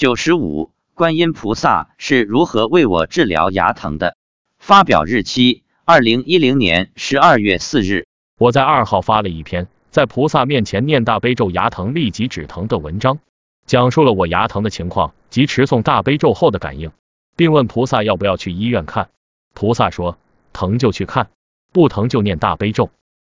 [0.00, 4.16] 九十五，观音菩萨是如何为我治疗牙疼的？
[4.58, 8.06] 发表日期：二零一零年十二月四日。
[8.38, 13.18] 我在二号发了一篇在菩萨面前念大悲咒牙疼立即止疼的文章，
[13.66, 16.92] 讲述了我牙疼的情况及持诵大悲咒后的感应，
[17.36, 19.10] 并问菩萨要不要去医院看。
[19.52, 20.16] 菩萨说
[20.54, 21.28] 疼就去看，
[21.72, 22.88] 不疼就念大悲咒。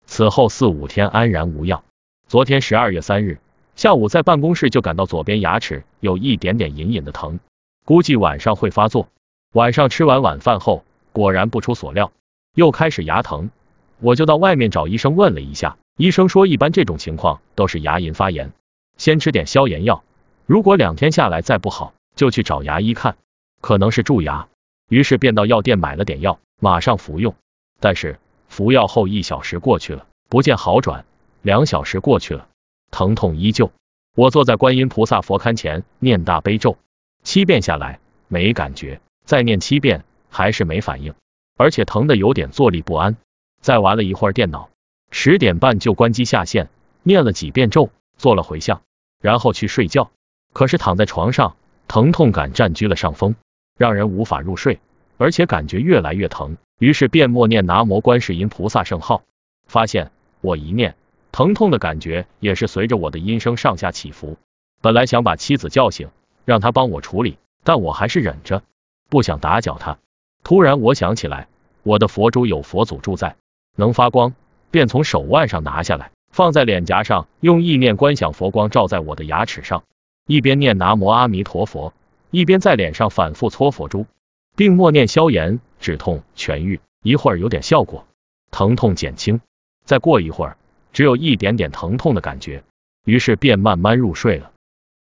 [0.05, 1.85] 此后四五天安然无恙。
[2.27, 3.39] 昨天十二月三日
[3.77, 7.39] 下午在办公室就感到左边牙齿有一点点隐隐的疼，
[7.85, 9.07] 估计晚上会发作。
[9.53, 12.11] 晚上吃完晚饭后，果然不出所料，
[12.55, 13.51] 又开始牙疼。
[13.99, 18.51] 我就到外面找医生问了一下，医生说一般这种情况都是牙龈发炎，
[18.97, 20.03] 先吃点消炎药，
[20.47, 23.15] 如果两天下来再不好，就去找牙医看，
[23.61, 24.47] 可能是蛀牙。
[24.89, 27.35] 于是便到药店买了点药，马上服用。
[27.79, 31.03] 但是服药后一小时过去了，不见好转；
[31.43, 32.47] 两小时过去了，
[32.97, 33.71] 疼痛依旧。
[34.15, 36.79] 我坐在观音菩萨佛龛前念大悲咒，
[37.21, 41.13] 七遍下来没感觉，再念七遍还是没反应，
[41.57, 43.15] 而且疼的有点坐立不安。
[43.61, 44.71] 再玩了一会儿电脑，
[45.11, 46.69] 十点半就关机下线，
[47.03, 48.81] 念了几遍咒，做了回向，
[49.21, 50.09] 然后去睡觉。
[50.51, 51.55] 可是躺在床上，
[51.87, 53.35] 疼痛感占据了上风，
[53.77, 54.79] 让人无法入睡，
[55.19, 56.57] 而且感觉越来越疼。
[56.79, 59.21] 于是便默念南无观世音菩萨圣号，
[59.67, 60.09] 发现
[60.41, 60.95] 我一念，
[61.37, 64.37] 疼痛的感觉也是随着我的音声上下起伏。
[64.81, 66.09] 本来想把妻子叫醒，
[66.45, 68.63] 让她帮我处理，但我还是忍着，
[69.07, 69.99] 不想打搅她。
[70.43, 71.47] 突然我想起来，
[71.83, 73.35] 我的佛珠有佛祖住在。
[73.75, 74.33] 能发光，
[74.71, 79.83] 便从手腕上拿下来，放在脸颊上，用意念观想佛光照在我的牙齿上，
[80.25, 81.93] 一边念南无阿弥陀佛，
[82.31, 84.07] 一边在脸上反复搓佛珠，
[84.55, 86.79] 并默念消炎止痛痊愈。
[87.03, 88.07] 一会儿有点效果，
[88.49, 89.39] 疼痛减轻，
[89.85, 90.57] 再过一会儿
[90.97, 92.63] 只有一点点疼痛的感觉，
[93.05, 94.51] 于是便慢慢入睡了。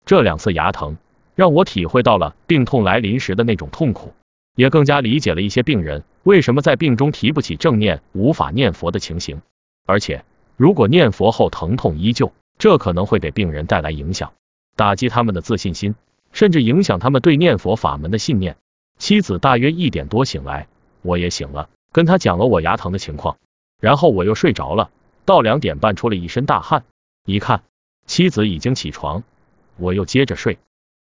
[0.05, 0.97] 这两次牙疼
[1.37, 4.13] 让我体会到了病痛来临时的那种痛苦。
[4.57, 9.41] 也更加理解了一些病人为什么在病中提不起正念、无法念佛的情形。
[9.87, 10.25] 而且，
[10.57, 14.33] 如果念佛后疼痛依旧，这可能会给病人带来影响，
[14.75, 15.95] 打击他们的自信心，
[16.33, 18.57] 甚至影响他们对念佛法门的信念。
[18.99, 20.67] 妻子大约一点多醒来，
[21.03, 23.37] 我也醒了，跟他讲了我牙疼的情况，
[23.81, 24.91] 然后我又睡着了，
[25.25, 26.85] 到两点半出了一身大汗，
[27.25, 27.63] 一看
[28.07, 29.23] 妻子已经起床，
[29.77, 30.59] 我又接着睡，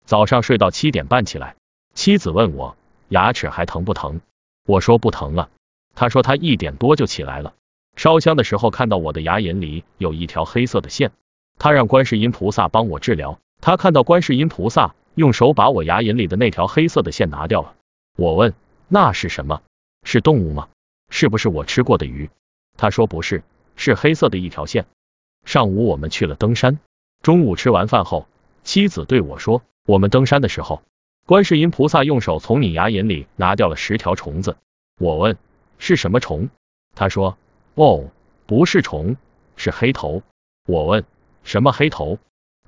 [0.04, 1.56] 早上睡到七点半起来，
[1.94, 2.76] 妻子问我。
[3.09, 4.21] 牙齿还疼不疼？
[4.66, 5.50] 我说不疼了。
[5.97, 7.54] 他说他一点多就起来了，
[7.97, 11.10] 烧香的时候看到我的牙龈里有一条黑色的线，
[11.59, 13.41] 他让观世音菩萨帮我治疗。
[13.60, 17.75] 他看到观世音菩萨用手把我牙龈里的那条黑色的线拿掉了。
[18.16, 18.54] 我问
[18.87, 19.60] 那是什么？
[20.04, 20.69] 是动物吗？
[21.09, 22.31] 是不是我吃过的鱼？
[22.77, 23.42] 他说不是，
[23.80, 24.84] 是黑色的一条线。
[25.46, 26.78] 上午我们去了登山，
[27.22, 28.28] 中午吃完饭后，
[28.62, 30.82] 妻子对我说，我们登山的时候。
[31.24, 34.58] 观世音菩萨用手从你牙龈里拿掉了十条虫子。
[34.98, 35.38] 我问
[35.78, 36.50] 是什么虫？
[36.94, 37.38] 他说
[37.74, 38.10] 哦，
[38.44, 39.16] 不是虫，
[39.56, 40.22] 是黑头。
[40.66, 41.04] 我问
[41.42, 42.18] 什么黑头？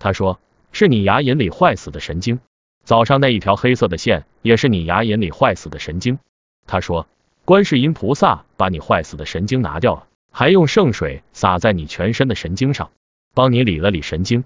[0.00, 0.40] 他说
[0.72, 2.40] 是你牙龈里坏死的神经。
[2.84, 6.18] 早上那一条黑色的线也是你牙龈里坏死的神经。
[6.66, 7.06] 他说
[7.44, 12.90] 观世音菩萨把你坏死的神经拿掉了，还用圣水洒在你全身的神经上，
[13.34, 14.44] 帮你理了理神经。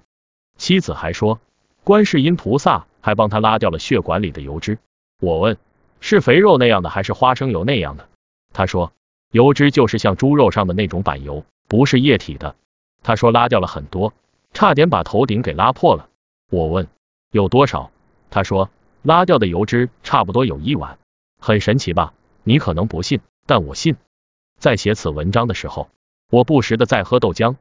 [0.58, 1.41] 妻子还说
[1.82, 2.86] 观世音菩萨。
[3.06, 4.80] 还帮他拉掉了血管里的油脂。
[5.20, 5.58] 我问，
[6.00, 8.08] 是肥肉那样的还是花生油那样的？
[8.52, 8.92] 他说，
[9.30, 12.56] 油脂就是像猪肉上的那种板油，不是液体的。
[13.04, 14.12] 他说拉掉了很多，
[14.53, 16.08] 差点把头顶给拉破了。
[16.50, 16.88] 我问，
[17.30, 17.92] 有多少？
[18.28, 18.70] 他说，
[19.03, 20.98] 拉掉的油脂差不多有一碗。
[21.38, 22.12] 很神奇吧？
[22.42, 23.94] 你可能不信，但我信。
[24.59, 25.89] 在写此文章的时候，
[26.31, 27.56] 我不时的在喝豆浆，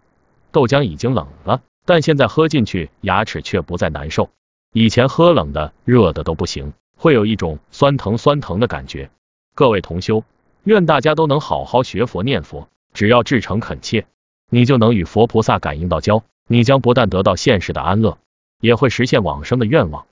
[0.51, 4.29] 豆浆已经冷了，但现在喝进去，牙齿却不再难受。
[4.71, 9.09] 以前喝冷的、热的都不行，会有一种酸疼酸疼的感觉。
[9.53, 10.23] 各位同修，
[10.63, 14.05] 愿大家都能好好学佛念佛，只要至诚恳切，
[14.49, 18.17] 你就能与佛菩萨感应到交，你将不但得到现世的安乐，
[18.59, 20.07] 也会实现往生的愿望。